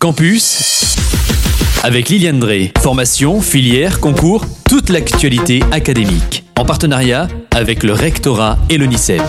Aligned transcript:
Campus 0.00 0.94
avec 1.82 2.08
Liliane 2.08 2.38
Drey. 2.38 2.72
Formation, 2.80 3.40
filière, 3.40 3.98
concours, 3.98 4.44
toute 4.68 4.90
l'actualité 4.90 5.60
académique. 5.72 6.44
En 6.56 6.64
partenariat 6.64 7.26
avec 7.52 7.82
le 7.82 7.94
rectorat 7.94 8.58
et 8.70 8.78
l'ONICEP. 8.78 9.22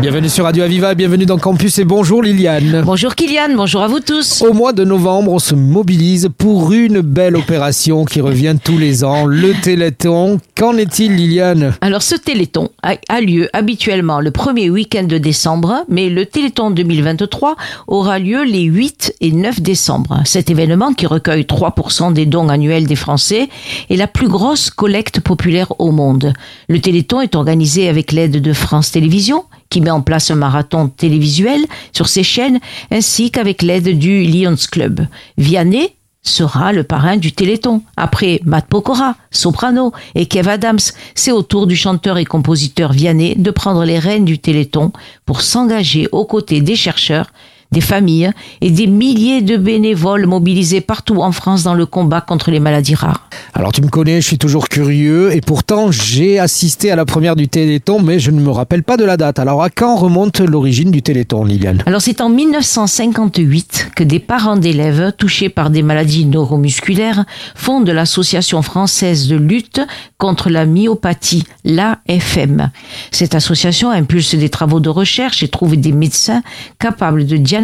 Bienvenue 0.00 0.28
sur 0.28 0.44
Radio 0.44 0.62
Aviva, 0.62 0.94
bienvenue 0.94 1.24
dans 1.24 1.38
Campus 1.38 1.78
et 1.78 1.84
bonjour 1.84 2.22
Liliane. 2.22 2.82
Bonjour 2.84 3.14
Kylian, 3.14 3.54
bonjour 3.56 3.80
à 3.80 3.88
vous 3.88 4.00
tous. 4.00 4.42
Au 4.42 4.52
mois 4.52 4.74
de 4.74 4.84
novembre, 4.84 5.32
on 5.32 5.38
se 5.38 5.54
mobilise 5.54 6.28
pour 6.36 6.70
une 6.72 7.00
belle 7.00 7.34
opération 7.34 8.04
qui 8.04 8.20
revient 8.20 8.56
tous 8.62 8.76
les 8.76 9.04
ans, 9.04 9.24
le 9.24 9.54
Téléthon. 9.54 10.38
Qu'en 10.54 10.76
est-il 10.76 11.16
Liliane? 11.16 11.74
Alors 11.80 12.02
ce 12.02 12.14
Téléthon 12.14 12.68
a, 12.82 12.96
a 13.08 13.20
lieu 13.22 13.48
habituellement 13.54 14.20
le 14.20 14.30
premier 14.30 14.68
week-end 14.68 15.04
de 15.04 15.16
décembre, 15.16 15.84
mais 15.88 16.10
le 16.10 16.26
Téléthon 16.26 16.70
2023 16.70 17.56
aura 17.86 18.18
lieu 18.18 18.44
les 18.44 18.64
8 18.64 19.14
et 19.22 19.32
9 19.32 19.62
décembre. 19.62 20.20
Cet 20.26 20.50
événement, 20.50 20.92
qui 20.92 21.06
recueille 21.06 21.44
3% 21.44 22.12
des 22.12 22.26
dons 22.26 22.50
annuels 22.50 22.86
des 22.86 22.96
Français, 22.96 23.48
est 23.88 23.96
la 23.96 24.06
plus 24.06 24.28
grosse 24.28 24.68
collecte 24.68 25.20
populaire 25.20 25.72
au 25.78 25.90
monde. 25.90 26.34
Le 26.68 26.80
Téléthon 26.80 27.22
est 27.22 27.34
organisé 27.34 27.88
avec 27.88 28.12
l'aide 28.12 28.42
de 28.42 28.52
France 28.52 28.92
Télévisions, 28.92 29.44
qui 29.70 29.80
met 29.80 29.90
en 29.90 30.00
place 30.00 30.30
un 30.30 30.36
marathon 30.36 30.88
télévisuel 30.88 31.64
sur 31.92 32.08
ses 32.08 32.22
chaînes, 32.22 32.60
ainsi 32.90 33.30
qu'avec 33.30 33.62
l'aide 33.62 33.98
du 33.98 34.22
Lions 34.22 34.56
Club. 34.70 35.06
Vianney 35.36 35.92
sera 36.22 36.72
le 36.72 36.82
parrain 36.82 37.16
du 37.16 37.32
Téléthon. 37.32 37.82
Après 37.96 38.40
Matt 38.44 38.66
Pokora, 38.66 39.16
soprano, 39.30 39.92
et 40.14 40.26
Kev 40.26 40.48
Adams, 40.48 40.78
c'est 41.14 41.32
au 41.32 41.42
tour 41.42 41.66
du 41.66 41.76
chanteur 41.76 42.18
et 42.18 42.24
compositeur 42.24 42.92
Vianney 42.92 43.36
de 43.36 43.50
prendre 43.50 43.84
les 43.84 43.98
rênes 43.98 44.24
du 44.24 44.38
Téléthon 44.38 44.92
pour 45.24 45.40
s'engager 45.40 46.08
aux 46.12 46.24
côtés 46.24 46.60
des 46.60 46.76
chercheurs 46.76 47.30
des 47.72 47.80
familles 47.80 48.30
et 48.60 48.70
des 48.70 48.86
milliers 48.86 49.42
de 49.42 49.56
bénévoles 49.56 50.26
mobilisés 50.26 50.80
partout 50.80 51.16
en 51.16 51.32
France 51.32 51.62
dans 51.62 51.74
le 51.74 51.86
combat 51.86 52.20
contre 52.20 52.50
les 52.50 52.60
maladies 52.60 52.94
rares. 52.94 53.28
Alors 53.54 53.72
tu 53.72 53.82
me 53.82 53.88
connais, 53.88 54.20
je 54.20 54.26
suis 54.26 54.38
toujours 54.38 54.68
curieux 54.68 55.34
et 55.34 55.40
pourtant 55.40 55.90
j'ai 55.90 56.38
assisté 56.38 56.90
à 56.90 56.96
la 56.96 57.04
première 57.04 57.36
du 57.36 57.48
Téléthon 57.48 58.00
mais 58.00 58.18
je 58.18 58.30
ne 58.30 58.40
me 58.40 58.50
rappelle 58.50 58.82
pas 58.82 58.96
de 58.96 59.04
la 59.04 59.16
date. 59.16 59.38
Alors 59.38 59.62
à 59.62 59.70
quand 59.70 59.96
remonte 59.96 60.40
l'origine 60.40 60.90
du 60.90 61.02
Téléthon 61.02 61.44
Liliane? 61.44 61.82
Alors 61.86 62.00
c'est 62.00 62.20
en 62.20 62.28
1958 62.28 63.90
que 63.96 64.04
des 64.04 64.20
parents 64.20 64.56
d'élèves 64.56 65.12
touchés 65.18 65.48
par 65.48 65.70
des 65.70 65.82
maladies 65.82 66.26
neuromusculaires 66.26 67.24
fondent 67.54 67.88
l'association 67.88 68.62
française 68.62 69.28
de 69.28 69.36
lutte 69.36 69.80
contre 70.18 70.50
la 70.50 70.66
myopathie, 70.66 71.44
l'AFM. 71.64 72.70
Cette 73.10 73.34
association 73.34 73.90
impulse 73.90 74.34
des 74.34 74.48
travaux 74.48 74.80
de 74.80 74.88
recherche 74.88 75.42
et 75.42 75.48
trouve 75.48 75.76
des 75.76 75.92
médecins 75.92 76.42
capables 76.78 77.26
de 77.26 77.36
diagnostiquer 77.36 77.55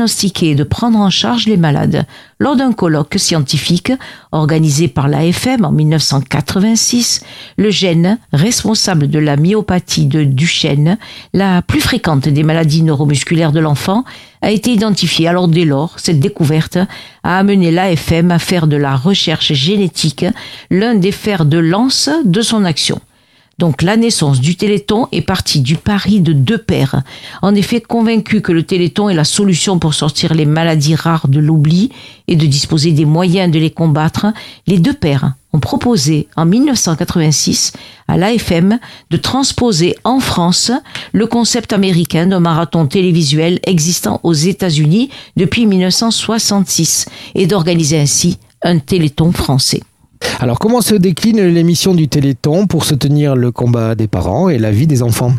et 0.42 0.54
de 0.54 0.64
prendre 0.64 0.98
en 0.98 1.10
charge 1.10 1.46
les 1.46 1.56
malades. 1.56 2.06
Lors 2.38 2.56
d'un 2.56 2.72
colloque 2.72 3.16
scientifique 3.18 3.92
organisé 4.32 4.88
par 4.88 5.06
l'AFM 5.06 5.64
en 5.64 5.70
1986, 5.70 7.22
le 7.58 7.70
gène 7.70 8.18
responsable 8.32 9.08
de 9.08 9.18
la 9.18 9.36
myopathie 9.36 10.06
de 10.06 10.24
Duchenne, 10.24 10.96
la 11.34 11.60
plus 11.60 11.80
fréquente 11.80 12.28
des 12.28 12.42
maladies 12.42 12.82
neuromusculaires 12.82 13.52
de 13.52 13.60
l'enfant, 13.60 14.04
a 14.40 14.50
été 14.50 14.72
identifié. 14.72 15.28
Alors 15.28 15.48
dès 15.48 15.64
lors, 15.64 15.98
cette 15.98 16.20
découverte 16.20 16.78
a 17.22 17.38
amené 17.38 17.70
l'AFM 17.70 18.30
à 18.30 18.38
faire 18.38 18.66
de 18.66 18.76
la 18.76 18.96
recherche 18.96 19.52
génétique 19.52 20.24
l'un 20.70 20.94
des 20.94 21.12
fers 21.12 21.44
de 21.44 21.58
lance 21.58 22.08
de 22.24 22.40
son 22.40 22.64
action. 22.64 23.00
Donc 23.62 23.82
la 23.82 23.96
naissance 23.96 24.41
du 24.41 24.56
Téléthon 24.56 25.06
est 25.12 25.22
partie 25.22 25.60
du 25.60 25.77
pari 25.77 26.20
de 26.20 26.32
deux 26.32 26.58
pères. 26.58 27.05
En 27.42 27.55
effet, 27.55 27.80
convaincus 27.80 28.42
que 28.42 28.50
le 28.50 28.64
Téléthon 28.64 29.08
est 29.08 29.14
la 29.14 29.22
solution 29.22 29.78
pour 29.78 29.94
sortir 29.94 30.34
les 30.34 30.46
maladies 30.46 30.96
rares 30.96 31.28
de 31.28 31.38
l'oubli 31.38 31.92
et 32.27 32.34
de 32.34 32.44
disposer 32.44 32.91
des 32.91 33.04
moyens 33.04 33.52
de 33.52 33.60
les 33.60 33.70
combattre, 33.70 34.27
les 34.66 34.80
deux 34.80 34.94
pères 34.94 35.34
ont 35.52 35.60
proposé 35.60 36.27
en 36.34 36.44
1986 36.44 37.75
à 38.09 38.16
l'AFM 38.16 38.81
de 39.10 39.16
transposer 39.16 39.94
en 40.03 40.19
France 40.19 40.72
le 41.12 41.28
concept 41.28 41.72
américain 41.72 42.26
d'un 42.26 42.41
marathon 42.41 42.88
télévisuel 42.88 43.60
existant 43.62 44.19
aux 44.25 44.34
États-Unis 44.34 45.08
depuis 45.37 45.66
1966 45.66 47.06
et 47.37 47.47
d'organiser 47.47 48.00
ainsi 48.00 48.38
un 48.64 48.81
Téléthon 48.81 49.31
français. 49.31 49.82
Alors 50.41 50.59
comment 50.59 50.81
se 50.81 50.94
décline 50.94 51.41
l'émission 51.41 51.94
du 51.94 52.09
Téléthon 52.09 52.66
pour 52.66 52.84
soutenir 52.84 53.37
le 53.37 53.53
combat 53.53 53.94
des 53.94 54.09
parents 54.09 54.49
et 54.49 54.59
la 54.59 54.71
vie 54.71 54.87
des 54.87 55.03
enfants? 55.03 55.33